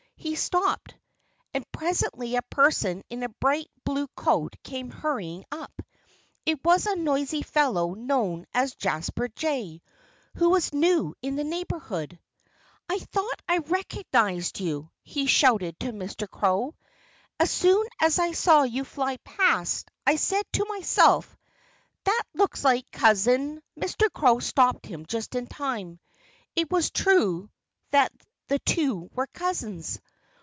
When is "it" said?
6.45-6.63, 26.55-26.69